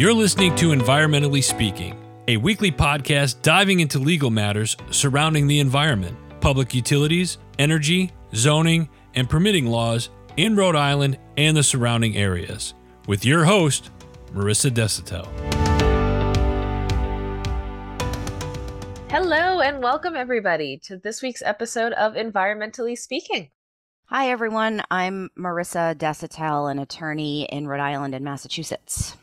[0.00, 1.94] You're listening to Environmentally Speaking,
[2.26, 9.28] a weekly podcast diving into legal matters surrounding the environment, public utilities, energy, zoning, and
[9.28, 10.08] permitting laws
[10.38, 12.72] in Rhode Island and the surrounding areas.
[13.08, 13.90] With your host,
[14.32, 15.26] Marisa Desautel.
[19.10, 23.50] Hello, and welcome everybody to this week's episode of Environmentally Speaking.
[24.06, 24.82] Hi, everyone.
[24.90, 29.18] I'm Marisa Desautel, an attorney in Rhode Island and Massachusetts.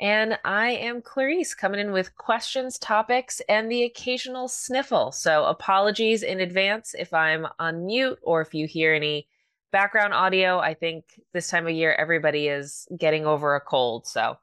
[0.00, 5.10] And I am Clarice coming in with questions, topics, and the occasional sniffle.
[5.10, 9.26] So apologies in advance if I'm on mute or if you hear any
[9.72, 10.60] background audio.
[10.60, 14.06] I think this time of year, everybody is getting over a cold.
[14.06, 14.38] So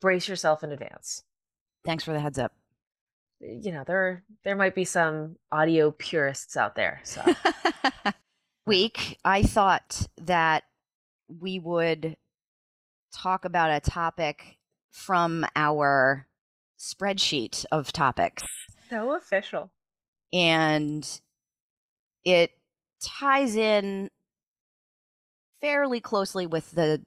[0.00, 1.22] brace yourself in advance.
[1.84, 2.52] Thanks for the heads up.
[3.40, 7.00] You know, there there might be some audio purists out there.
[7.04, 7.22] So
[8.66, 10.64] week, I thought that
[11.28, 12.16] we would
[13.12, 14.56] talk about a topic
[14.90, 16.26] from our
[16.78, 18.44] spreadsheet of topics.
[18.90, 19.70] So official.
[20.32, 21.08] And
[22.24, 22.52] it
[23.00, 24.10] ties in
[25.60, 27.02] fairly closely with the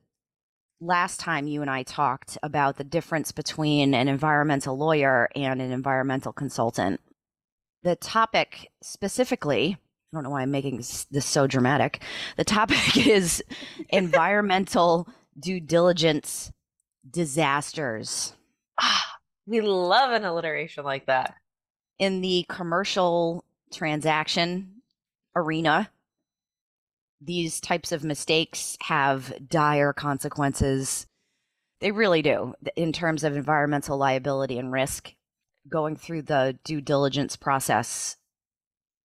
[0.82, 5.72] last time you and I talked about the difference between an environmental lawyer and an
[5.72, 7.02] environmental consultant.
[7.84, 12.02] The topic specifically, I don't know why I'm making this, so dramatic.
[12.38, 13.44] The topic is
[13.90, 15.08] environmental
[15.40, 16.52] due diligence
[17.10, 18.34] disasters.
[18.80, 21.36] Ah, we love an alliteration like that.
[21.98, 24.82] In the commercial transaction
[25.36, 25.90] arena,
[27.22, 31.08] these types of mistakes have dire consequences.
[31.82, 35.14] They really do, in terms of environmental liability and risk.
[35.68, 38.18] Going through the due diligence process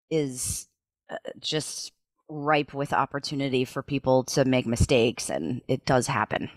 [0.09, 0.67] is
[1.09, 1.91] uh, just
[2.27, 6.49] ripe with opportunity for people to make mistakes, and it does happen.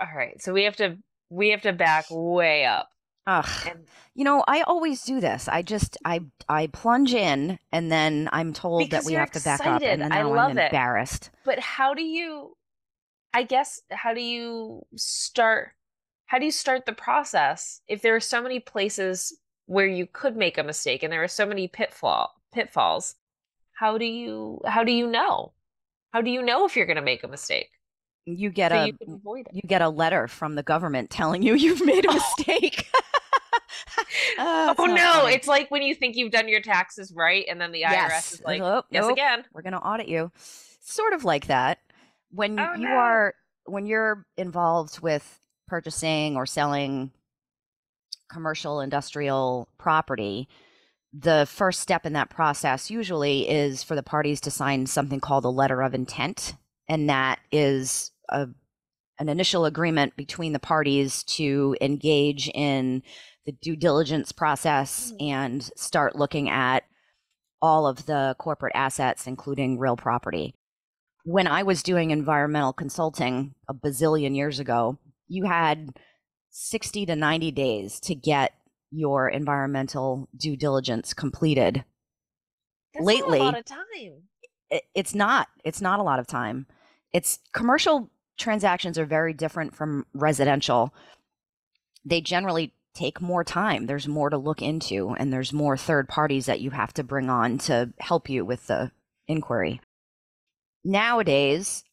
[0.00, 0.40] All right.
[0.42, 0.98] So we have to
[1.30, 2.90] we have to back way up.
[3.26, 3.48] Ugh.
[3.66, 5.48] And, you know, I always do this.
[5.48, 9.60] I just I I plunge in and then I'm told that we have to back
[9.60, 11.30] up and then I love I'm embarrassed.
[11.32, 11.40] It.
[11.44, 12.56] But how do you
[13.32, 15.72] I guess how do you start
[16.26, 20.36] how do you start the process if there are so many places where you could
[20.36, 23.14] make a mistake and there are so many pitfall pitfalls?
[23.72, 25.52] How do you how do you know?
[26.12, 27.70] How do you know if you're going to make a mistake?
[28.26, 31.84] You get so a you, you, get a letter from the government telling you you've
[31.84, 32.88] made a mistake.
[34.38, 35.34] Uh, oh, oh no, funny.
[35.34, 38.32] it's like when you think you've done your taxes right and then the IRS yes.
[38.32, 39.12] is like, oh, "Yes, nope.
[39.12, 39.44] again.
[39.52, 40.32] We're going to audit you."
[40.80, 41.78] Sort of like that.
[42.30, 42.94] When oh, you no.
[42.94, 43.34] are
[43.66, 47.12] when you're involved with purchasing or selling
[48.28, 50.48] commercial industrial property,
[51.12, 55.44] the first step in that process usually is for the parties to sign something called
[55.44, 56.54] a letter of intent
[56.88, 58.48] and that is a
[59.18, 63.02] an initial agreement between the parties to engage in
[63.46, 65.32] the due diligence process mm-hmm.
[65.32, 66.84] and start looking at
[67.62, 70.54] all of the corporate assets, including real property.
[71.24, 74.98] When I was doing environmental consulting a bazillion years ago,
[75.28, 75.90] you had
[76.50, 78.52] 60 to 90 days to get
[78.90, 81.84] your environmental due diligence completed.
[82.92, 83.78] That's Lately, a lot of time.
[84.94, 85.48] it's not.
[85.64, 86.66] It's not a lot of time.
[87.12, 90.92] It's commercial transactions are very different from residential.
[92.04, 93.86] They generally take more time.
[93.86, 97.28] There's more to look into, and there's more third parties that you have to bring
[97.28, 98.92] on to help you with the
[99.26, 99.80] inquiry.
[100.84, 101.84] Nowadays,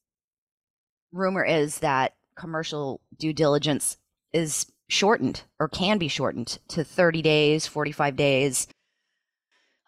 [1.11, 3.97] rumor is that commercial due diligence
[4.33, 8.67] is shortened or can be shortened to 30 days, 45 days.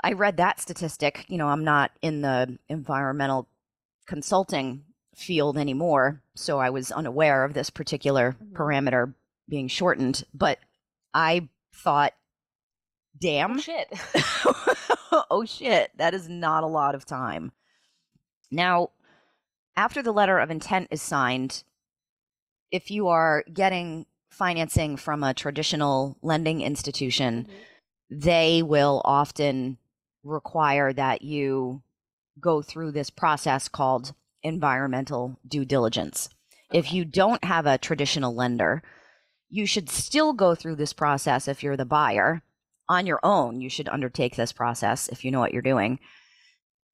[0.03, 1.25] I read that statistic.
[1.27, 3.47] You know, I'm not in the environmental
[4.07, 4.83] consulting
[5.15, 6.21] field anymore.
[6.35, 8.55] So I was unaware of this particular mm-hmm.
[8.55, 9.13] parameter
[9.47, 10.23] being shortened.
[10.33, 10.59] But
[11.13, 12.13] I thought,
[13.19, 13.53] damn.
[13.53, 13.93] Oh, shit.
[15.29, 15.91] oh, shit.
[15.97, 17.51] That is not a lot of time.
[18.51, 18.89] Now,
[19.75, 21.63] after the letter of intent is signed,
[22.71, 28.19] if you are getting financing from a traditional lending institution, mm-hmm.
[28.19, 29.77] they will often
[30.23, 31.81] require that you
[32.39, 36.29] go through this process called environmental due diligence.
[36.69, 36.79] Okay.
[36.79, 38.83] If you don't have a traditional lender,
[39.49, 42.43] you should still go through this process if you're the buyer
[42.89, 43.61] on your own.
[43.61, 45.99] You should undertake this process if you know what you're doing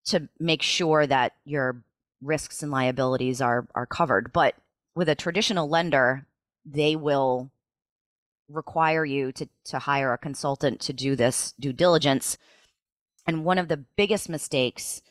[0.05, 1.83] to make sure that your
[2.21, 4.31] risks and liabilities are are covered.
[4.33, 4.55] But
[4.95, 6.25] with a traditional lender,
[6.65, 7.51] they will
[8.49, 12.37] require you to to hire a consultant to do this due diligence.
[13.27, 15.01] And one of the biggest mistakes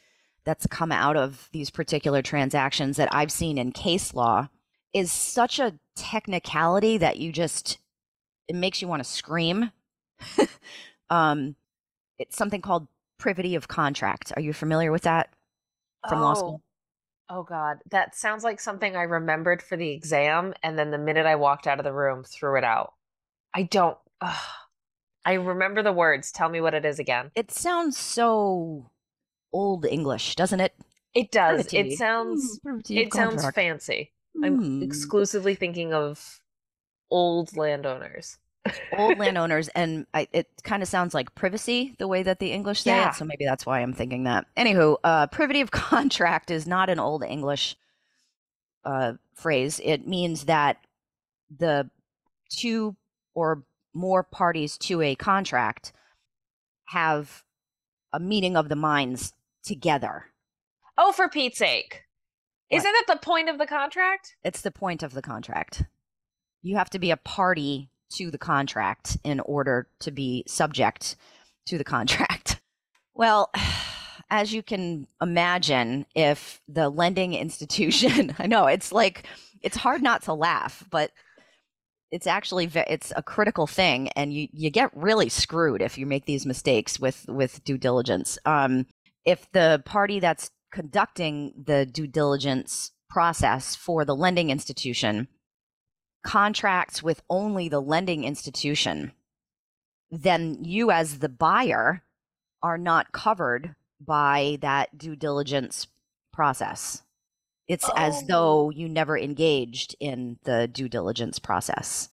[0.48, 4.48] that's come out of these particular transactions that I've seen in case law
[4.94, 7.76] is such a technicality that you just
[8.48, 9.72] it makes you want to scream.
[11.10, 11.54] um,
[12.18, 14.32] it's something called privity of contract.
[14.36, 15.28] Are you familiar with that
[16.08, 16.62] from law school?
[17.28, 21.26] Oh God, that sounds like something I remembered for the exam, and then the minute
[21.26, 22.94] I walked out of the room, threw it out.
[23.54, 23.98] I don't.
[24.22, 24.46] ugh.
[25.26, 26.32] I remember the words.
[26.32, 27.32] Tell me what it is again.
[27.34, 28.90] It sounds so
[29.52, 30.74] old English, doesn't it?
[31.14, 31.72] It does.
[31.72, 32.60] It sounds.
[32.62, 34.12] Hmm, privity of It sounds fancy.
[34.44, 34.82] I'm Hmm.
[34.82, 36.40] exclusively thinking of
[37.10, 38.38] old landowners.
[38.92, 42.82] old landowners and I, it kind of sounds like privacy the way that the english
[42.82, 43.08] say Yeah.
[43.08, 46.90] it so maybe that's why i'm thinking that anywho uh, privity of contract is not
[46.90, 47.76] an old english
[48.84, 50.76] uh, phrase it means that
[51.56, 51.88] the
[52.50, 52.94] two
[53.34, 53.62] or
[53.94, 55.92] more parties to a contract
[56.88, 57.44] have
[58.12, 59.32] a meeting of the minds
[59.64, 60.26] together
[61.00, 62.02] Oh, for Pete's sake!
[62.68, 62.78] What?
[62.78, 64.36] Isn't that the point of the contract?
[64.44, 65.84] it's the point of the contract
[66.62, 71.16] you have to be a party to the contract in order to be subject
[71.66, 72.60] to the contract
[73.14, 73.50] well
[74.30, 79.24] as you can imagine if the lending institution i know it's like
[79.62, 81.10] it's hard not to laugh but
[82.10, 86.24] it's actually it's a critical thing and you you get really screwed if you make
[86.24, 88.86] these mistakes with with due diligence um
[89.28, 95.28] if the party that's conducting the due diligence process for the lending institution
[96.24, 99.12] contracts with only the lending institution,
[100.10, 102.02] then you, as the buyer,
[102.62, 105.86] are not covered by that due diligence
[106.32, 107.02] process.
[107.66, 108.26] It's as Oh.
[108.26, 112.08] though you never engaged in the due diligence process.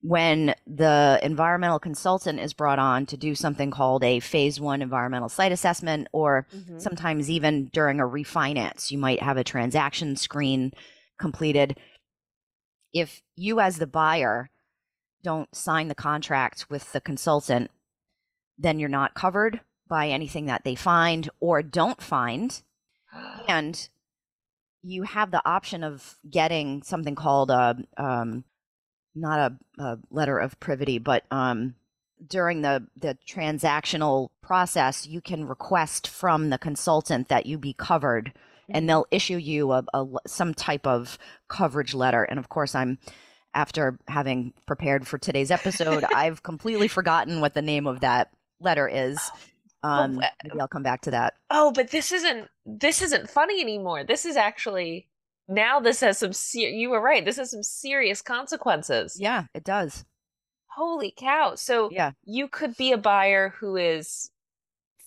[0.00, 5.28] When the environmental consultant is brought on to do something called a phase one environmental
[5.28, 6.80] site assessment, or Mhm.
[6.80, 10.72] sometimes even during a refinance you might have a transaction screen
[11.18, 11.76] completed
[12.92, 14.50] if you as the buyer
[15.24, 17.70] don't sign the contract with the consultant
[18.56, 22.62] then you're not covered by anything that they find or don't find
[23.48, 23.88] and
[24.82, 28.44] you have the option of getting something called a um,
[29.20, 31.74] not a, a letter of privity but um,
[32.26, 38.32] during the the transactional process you can request from the consultant that you be covered
[38.70, 41.18] and they'll issue you a, a some type of
[41.48, 42.22] coverage letter.
[42.24, 42.98] And of course i'm
[43.54, 48.30] after having prepared for today's episode i've completely forgotten what the name of that
[48.60, 49.18] letter is.
[49.82, 51.34] Um wh- maybe i'll come back to that.
[51.50, 54.04] Oh, but this isn't this isn't funny anymore.
[54.04, 55.06] This is actually
[55.48, 57.24] now this has some ser- you were right.
[57.24, 59.16] This has some serious consequences.
[59.18, 60.04] yeah it does
[60.70, 61.54] Holy cow.
[61.56, 64.30] So yeah you could be a buyer who is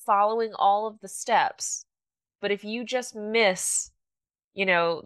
[0.06, 1.86] following all of the steps,
[2.42, 3.92] but if you just miss,
[4.54, 5.04] you know,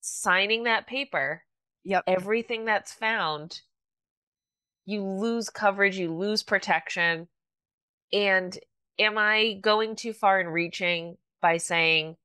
[0.00, 1.42] signing that paper,
[1.84, 3.62] yep everything that's found,
[4.84, 7.26] you lose coverage, you lose protection.
[8.12, 8.56] And
[8.98, 12.16] am I going too far in reaching by saying,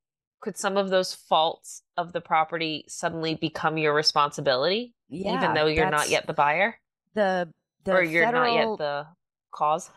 [0.44, 5.66] could some of those faults of the property suddenly become your responsibility, yeah even though
[5.66, 6.78] you're not yet the buyer?
[7.14, 7.48] the
[7.84, 9.06] the or you're federal not yet the
[9.52, 9.90] cause?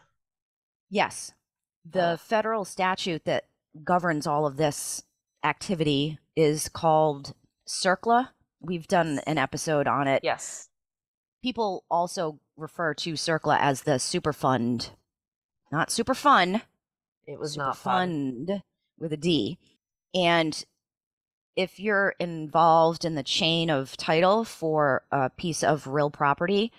[0.89, 1.33] Yes.
[1.89, 2.19] The Ugh.
[2.19, 3.45] federal statute that
[3.83, 5.03] governs all of this
[5.43, 7.33] activity is called
[7.67, 8.29] CERCLA.
[8.61, 10.21] We've done an episode on it.
[10.23, 10.69] Yes.
[11.43, 14.91] People also refer to CERCLA as the Superfund.
[15.71, 16.61] Not super fun,
[17.25, 18.09] It was super not fun.
[18.47, 18.63] fund
[18.97, 19.59] with a D.
[20.13, 20.63] And
[21.55, 26.71] if you're involved in the chain of title for a piece of real property,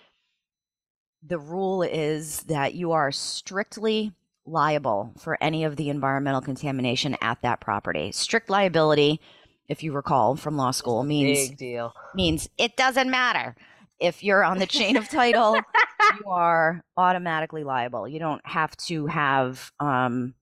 [1.27, 4.13] the rule is that you are strictly
[4.47, 8.13] liable for any of the environmental contamination at that property.
[8.13, 9.21] Strict liability,
[9.69, 11.93] if you recall from law school, means Big deal.
[12.15, 13.57] means it doesn't matter
[13.99, 15.57] if you're on the chain of title
[16.21, 20.35] you are automatically liable you don't have to have um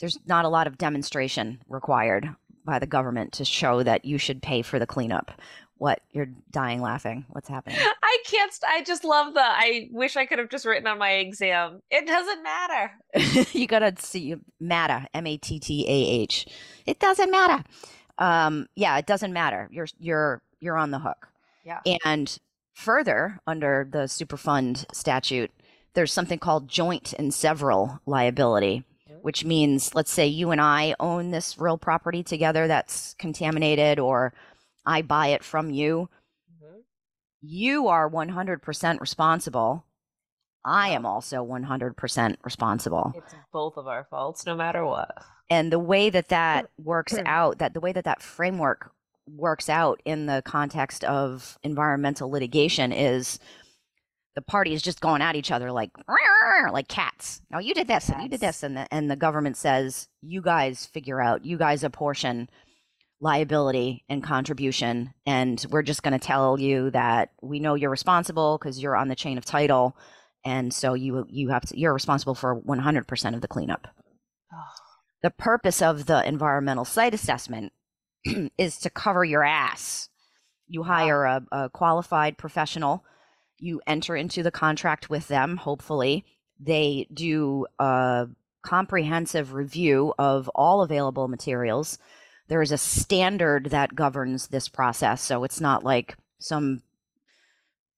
[0.00, 2.28] there's not a lot of demonstration required
[2.64, 5.30] by the government to show that you should pay for the cleanup
[5.76, 8.52] what you're dying laughing what's happening I can't.
[8.52, 9.40] St- I just love the.
[9.42, 11.82] I wish I could have just written on my exam.
[11.90, 12.92] It doesn't matter.
[13.52, 16.46] you gotta see matter m-a-t-t-a-h
[16.86, 17.64] it doesn't matter
[18.18, 21.28] um yeah it doesn't matter you're you're you're on the hook
[21.64, 21.80] Yeah.
[22.04, 22.38] and
[22.72, 25.50] further under the superfund statute
[25.94, 28.84] there's something called joint and several liability
[29.24, 34.34] which means let's say you and i own this real property together that's contaminated or
[34.84, 36.08] i buy it from you
[36.62, 36.82] Mhm.
[37.40, 39.84] you are 100% responsible.
[40.66, 43.12] I am also 100% responsible.
[43.16, 45.10] It's both of our faults, no matter what.
[45.50, 48.92] and the way that that works out that the way that that framework
[49.26, 53.38] works out in the context of environmental litigation is
[54.34, 55.90] the parties just going at each other like
[56.72, 57.40] like cats.
[57.50, 60.42] Now you did this and you did this, and the and the government says you
[60.42, 62.48] guys figure out, you guys apportion
[63.20, 68.58] liability and contribution, and we're just going to tell you that we know you're responsible
[68.58, 69.96] because you're on the chain of title,
[70.44, 73.88] and so you you have to, you're responsible for 100% of the cleanup.
[74.52, 74.56] Oh.
[75.22, 77.72] The purpose of the environmental site assessment
[78.58, 80.08] is to cover your ass.
[80.66, 83.04] You hire a, a qualified professional
[83.64, 86.24] you enter into the contract with them, hopefully.
[86.60, 88.28] They do a
[88.62, 91.98] comprehensive review of all available materials.
[92.48, 95.22] There is a standard that governs this process.
[95.22, 96.82] So it's not like some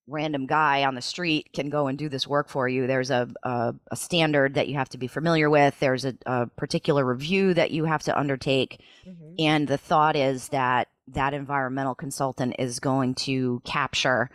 [0.08, 2.87] random guy on the street can go and do this work for you.
[2.87, 6.46] There's a, a, a standard that you have to be familiar with, there's a, a
[6.46, 8.80] particular review that you have to undertake.
[9.06, 9.35] Mm-hmm.
[9.40, 14.30] And the thought is that that environmental consultant is going to capture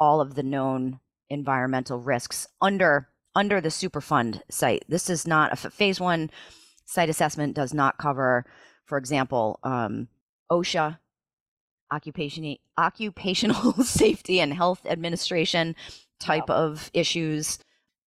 [0.00, 1.00] all of the known
[1.30, 4.84] environmental risks under under the Superfund site.
[4.88, 6.30] This is not a phase one
[6.84, 8.44] site assessment does not cover,
[8.84, 10.08] for example, um,
[10.50, 10.98] OSHA,
[11.90, 15.76] occupation occupational safety and health administration
[16.18, 16.56] type wow.
[16.56, 17.58] of issues,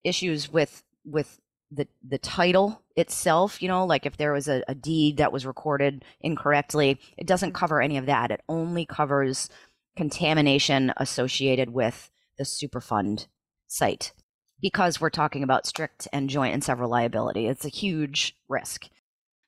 [0.03, 1.39] issues with with
[1.71, 3.61] the the title itself.
[3.61, 7.53] You know, like if there was a, a deed that was recorded incorrectly, it doesn't
[7.53, 8.31] cover any of that.
[8.31, 9.49] It only covers
[9.95, 13.27] contamination associated with the Superfund
[13.67, 14.13] site
[14.61, 17.47] because we're talking about strict and joint and several liability.
[17.47, 18.87] It's a huge risk.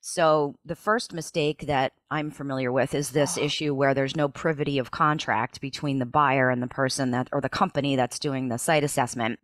[0.05, 4.77] So, the first mistake that I'm familiar with is this issue where there's no privity
[4.77, 8.57] of contract between the buyer and the person that, or the company that's doing the
[8.57, 9.39] site assessment.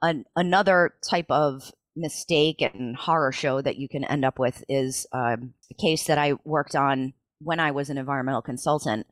[0.00, 5.06] An, another type of mistake and horror show that you can end up with is
[5.12, 9.06] um, a case that I worked on when I was an environmental consultant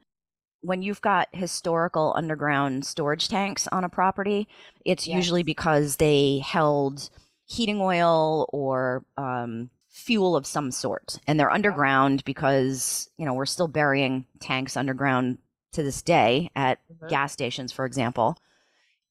[0.66, 4.48] when you've got historical underground storage tanks on a property,
[4.84, 5.14] it's yes.
[5.16, 7.08] usually because they held
[7.44, 13.46] heating oil or um, fuel of some sort, and they're underground because you know we're
[13.46, 15.38] still burying tanks underground
[15.72, 17.08] to this day at mm-hmm.
[17.08, 18.36] gas stations, for example,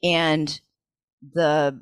[0.04, 0.60] and
[1.34, 1.82] the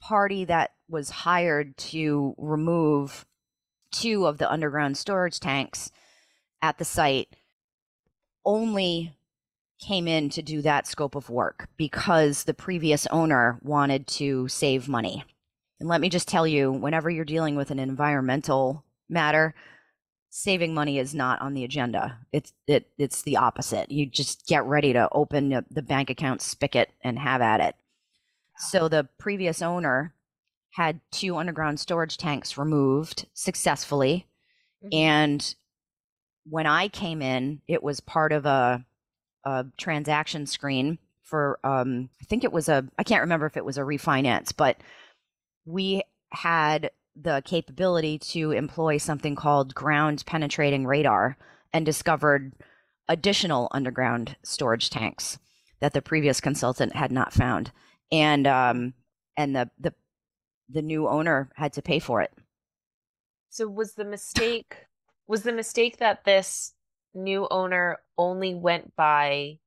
[0.00, 3.24] party that was hired to remove
[3.92, 5.92] two of the underground storage tanks
[6.60, 7.36] at the site
[8.44, 9.14] only
[9.80, 14.88] came in to do that scope of work because the previous owner wanted to save
[14.88, 15.24] money.
[15.80, 19.54] And let me just tell you, whenever you're dealing with an environmental matter,
[20.30, 22.18] saving money is not on the agenda.
[22.32, 23.90] It's it it's the opposite.
[23.90, 27.74] You just get ready to open the bank account spigot and have at it.
[28.56, 30.14] So the previous owner
[30.70, 34.26] had two underground storage tanks removed successfully
[34.82, 34.96] mm-hmm.
[34.96, 35.54] and
[36.44, 38.84] when I came in, it was part of a,
[39.44, 43.64] a transaction screen for, um, I think it was a, I can't remember if it
[43.64, 44.76] was a refinance, but
[45.64, 51.36] we had the capability to employ something called ground penetrating radar
[51.72, 52.52] and discovered
[53.08, 55.38] additional underground storage tanks
[55.80, 57.70] that the previous consultant had not found.
[58.10, 58.94] And, um,
[59.36, 59.94] and the, the,
[60.68, 62.32] the new owner had to pay for it.
[63.50, 64.86] So was the mistake
[65.26, 66.72] was the mistake that this
[67.14, 69.58] new owner only went by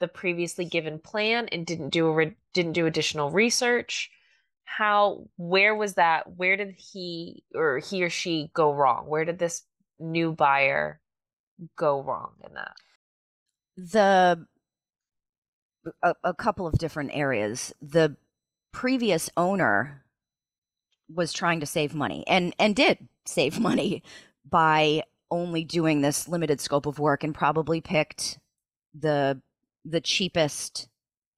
[0.00, 4.10] the previously given plan and didn't do a re- didn't do additional research?
[4.64, 6.36] How where was that?
[6.36, 9.06] Where did he or he or she go wrong?
[9.06, 9.62] Where did this
[9.98, 11.00] new buyer
[11.76, 12.74] go wrong in that?
[13.76, 14.46] The
[16.02, 17.72] a, a couple of different areas.
[17.80, 18.16] The
[18.72, 20.04] previous owner
[21.12, 24.02] was trying to save money and and did save money
[24.48, 28.38] by only doing this limited scope of work and probably picked
[28.94, 29.40] the
[29.84, 30.88] the cheapest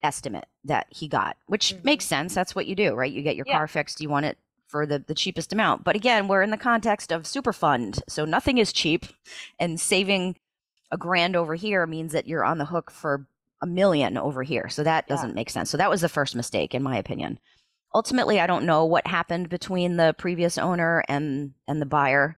[0.02, 1.84] estimate that he got, which mm-hmm.
[1.84, 2.34] makes sense.
[2.34, 3.12] That's what you do, right?
[3.12, 3.58] You get your yeah.
[3.58, 5.84] car fixed, you want it for the, the cheapest amount.
[5.84, 9.06] But again, we're in the context of Superfund, so nothing is cheap.
[9.58, 10.36] And saving
[10.90, 13.26] a grand over here means that you're on the hook for
[13.60, 14.68] a million over here.
[14.68, 15.34] So that doesn't yeah.
[15.34, 15.70] make sense.
[15.70, 17.38] So that was the first mistake, in my opinion.
[17.94, 22.37] Ultimately, I don't know what happened between the previous owner and and the buyer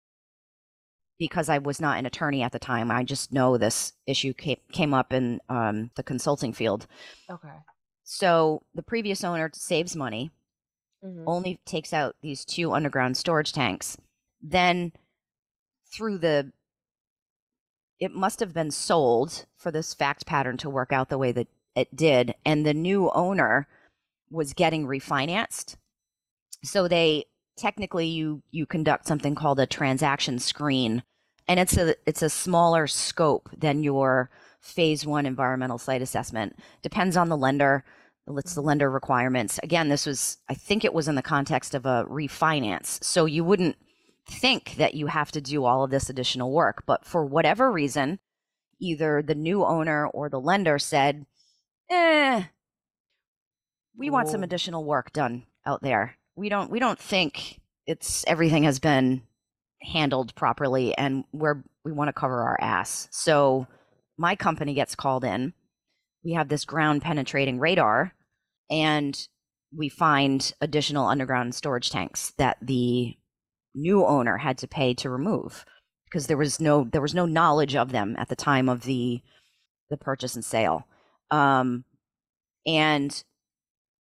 [1.19, 2.89] because I was not an attorney at the time.
[2.89, 6.87] I just know this issue came, came up in um, the consulting field.
[7.29, 7.49] Okay.
[8.03, 10.31] So the previous owner saves money,
[11.05, 11.25] mm-hmm.
[11.27, 13.97] only takes out these two underground storage tanks.
[14.41, 14.93] Then
[15.93, 16.51] through the
[17.99, 21.47] it must have been sold for this fact pattern to work out the way that
[21.75, 23.67] it did and the new owner
[24.29, 25.75] was getting refinanced
[26.63, 27.25] so they
[27.57, 31.03] technically you you conduct something called a transaction screen
[31.49, 34.29] and it's a it's a smaller scope than your
[34.61, 36.55] phase one environmental site assessment.
[36.83, 37.83] Depends on the lender.
[38.37, 39.59] It's the lender requirements.
[39.63, 43.43] Again, this was I think it was in the context of a refinance, so you
[43.43, 43.75] wouldn't
[44.27, 48.19] think that you have to do all of this additional work, but for whatever reason,
[48.79, 51.25] either the new owner or the lender said,
[51.89, 52.43] "Eh,
[53.97, 56.15] we want some additional work done out there.
[56.35, 59.23] We don't we don't think it's everything has been
[59.81, 63.07] handled properly and we're we want to cover our ass.
[63.11, 63.67] So
[64.17, 65.53] my company gets called in.
[66.23, 68.13] We have this ground penetrating radar
[68.69, 69.17] and
[69.75, 73.15] we find additional underground storage tanks that the
[73.75, 75.63] new owner had to pay to remove
[76.05, 79.21] because there was no there was no knowledge of them at the time of the
[79.89, 80.85] the purchase and sale.
[81.31, 81.85] Um,
[82.65, 83.23] and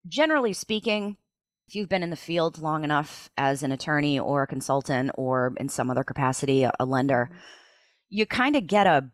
[0.07, 1.17] generally speaking,
[1.69, 5.53] if you've been in the field long enough as an attorney or a consultant or
[5.57, 7.37] in some other capacity, a, a lender, mm-hmm.
[8.09, 9.07] you kind of get a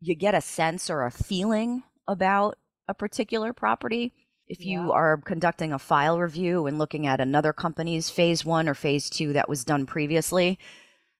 [0.00, 2.56] you get a sense or a feeling about
[2.88, 4.14] a particular property.
[4.46, 4.92] If you Yeah.
[4.92, 9.34] are conducting a file review and looking at another company's phase one or phase two
[9.34, 10.58] that was done previously,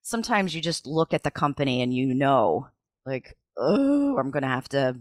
[0.01, 2.69] sometimes you just look at the company and you know,
[3.05, 4.97] like, oh, I'm going to have to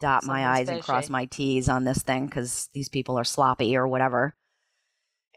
[0.00, 3.24] dot my Something's I's and cross my T's on this thing because these people are
[3.24, 4.34] sloppy or whatever.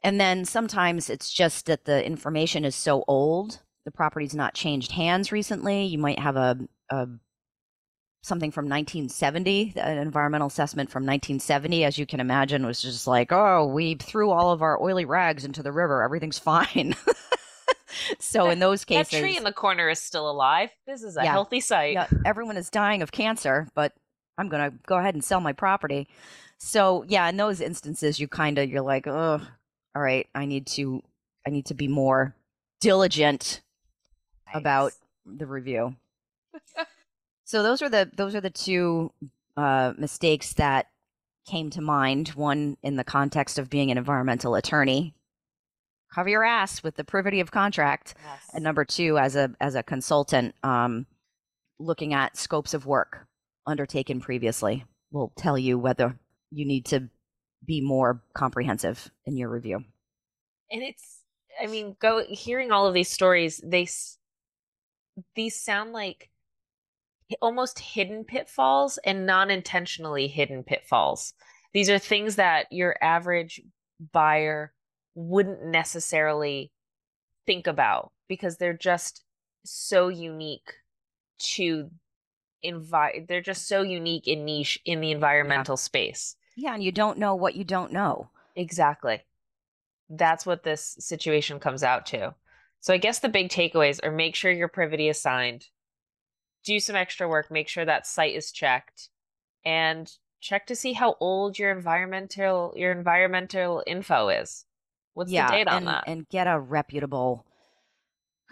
[0.04, 4.92] And then sometimes it's just that the information is so old, the property's not changed
[4.92, 5.86] hands recently.
[5.86, 6.58] You might have a,
[6.90, 7.08] a
[8.24, 13.32] something from 1970, an environmental assessment from 1970, as you can imagine, was just like,
[13.32, 16.04] oh, we threw all of our oily rags into the river.
[16.04, 16.94] Everything's fine.
[18.20, 20.70] so in those cases, That tree in the corner is still alive.
[20.86, 21.32] This is a Yeah.
[21.32, 21.94] healthy site.
[21.94, 23.94] yeah, everyone is dying of cancer, but
[24.38, 26.08] I'm going to go ahead and sell my property.
[26.60, 29.42] So yeah, in those instances, you kind of you're like, oh,
[29.98, 31.02] all right, I need to
[31.46, 32.36] I need to be more
[32.82, 33.62] diligent
[34.54, 34.94] about
[35.26, 35.96] the review.
[37.46, 39.12] so those are the those are the two
[39.56, 40.86] uh, mistakes that
[41.48, 42.28] came to mind.
[42.30, 45.16] One in the context of being an environmental attorney,
[46.14, 48.52] cover your ass with the privity of contract, Yes.
[48.54, 51.08] and number two as a as a consultant, um,
[51.80, 53.26] looking at scopes of work
[53.66, 56.20] undertaken previously will tell you whether
[56.52, 57.10] you need to
[57.66, 59.84] be more comprehensive in your review.
[60.72, 61.22] and it's
[61.62, 63.88] i mean go hearing all of these stories they
[65.36, 66.30] these sound like
[67.42, 71.34] almost hidden pitfalls and non-intentionally hidden pitfalls.
[71.74, 73.62] These are things that your average
[74.14, 74.74] buyer
[75.16, 76.72] wouldn't necessarily
[77.46, 79.24] think about because they're just
[79.66, 80.74] so unique
[81.40, 81.90] to
[82.64, 87.20] invite they're just so unique and niche in the environmental space Yeah, and you don't
[87.20, 88.30] know what you don't know.
[88.56, 89.22] Exactly.
[90.10, 92.34] That's what this situation comes out to.
[92.80, 95.68] So I guess the big takeaways are make sure your privity is signed,
[96.66, 99.10] do some extra work, make sure that site is checked,
[99.64, 104.66] and check to see how old your environmental your environmental info is.
[105.14, 106.04] What's yeah, the date on and, that?
[106.08, 107.46] and get a reputable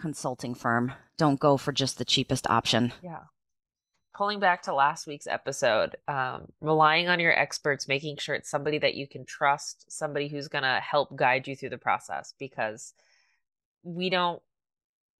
[0.00, 0.92] consulting firm.
[1.18, 2.92] Don't go for just the cheapest option.
[3.02, 3.24] Yeah.
[4.16, 8.78] Pulling back to last week's episode, um, relying on your experts, making sure it's somebody
[8.78, 12.94] that you can trust, somebody who's going to help guide you through the process because
[13.82, 14.40] we don't,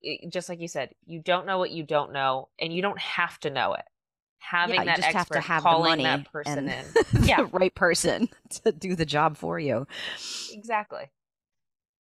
[0.01, 2.99] it- just like you said, you don't know what you don't know, and you don't
[2.99, 3.85] have to know it.
[4.39, 7.05] Having yeah, that just have expert to have the calling that person and in.
[7.21, 7.49] the Yeah.
[7.53, 8.29] right person
[8.65, 9.87] to do the job for you.
[10.53, 11.11] Exactly.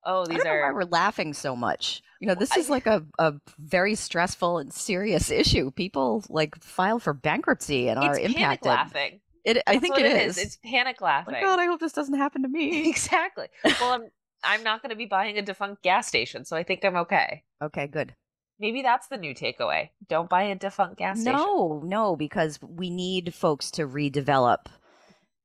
[0.07, 2.03] Oh, I these know why are we're laughing so much.
[2.21, 5.71] You know, this I- is like a, a very stressful and serious issue.
[5.71, 8.67] People like file for bankruptcy and are it's panic impacted.
[8.71, 9.21] laughing.
[9.45, 10.39] It, I That's think it is.
[10.39, 10.45] is.
[10.45, 11.35] It's panic oh laughing.
[11.35, 12.89] like, God, I hope this doesn't happen to me.
[12.89, 13.49] exactly.
[13.65, 14.09] Well, I'm
[14.45, 17.43] I'm not going to be buying a defunct gas station, so I think I'm okay.
[17.63, 18.15] okay, good.
[18.59, 19.91] Maybe that's the new takeaway.
[20.09, 21.35] Don't buy a defunct gas station.
[21.39, 24.67] No, no, because we need folks to redevelop